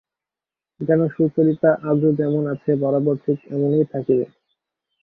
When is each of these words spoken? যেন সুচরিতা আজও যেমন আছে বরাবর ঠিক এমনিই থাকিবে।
যেন 0.79 1.01
সুচরিতা 1.07 1.71
আজও 1.89 2.09
যেমন 2.19 2.43
আছে 2.53 2.71
বরাবর 2.81 3.15
ঠিক 3.25 3.39
এমনিই 3.53 3.85
থাকিবে। 3.93 4.25